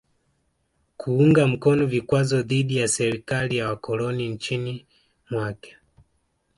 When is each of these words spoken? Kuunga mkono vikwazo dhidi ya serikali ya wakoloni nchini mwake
Kuunga 0.97 1.47
mkono 1.47 1.85
vikwazo 1.85 2.41
dhidi 2.41 2.75
ya 2.77 2.87
serikali 2.87 3.57
ya 3.57 3.69
wakoloni 3.69 4.29
nchini 4.29 4.85
mwake 5.29 5.77